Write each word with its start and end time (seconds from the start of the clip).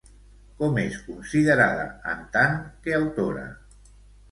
Com 0.61 0.79
és 0.83 0.97
considerada, 1.09 1.85
en 2.15 2.25
tant 2.39 2.59
que 2.89 2.99
autora? 3.03 3.47